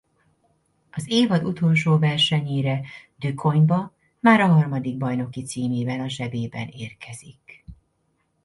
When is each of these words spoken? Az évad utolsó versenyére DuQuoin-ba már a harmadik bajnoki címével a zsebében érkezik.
Az 0.91 1.05
évad 1.11 1.43
utolsó 1.43 1.97
versenyére 1.97 2.81
DuQuoin-ba 3.19 3.93
már 4.19 4.39
a 4.39 4.47
harmadik 4.47 4.97
bajnoki 4.97 5.41
címével 5.43 5.99
a 5.99 6.07
zsebében 6.07 6.67
érkezik. 6.67 7.63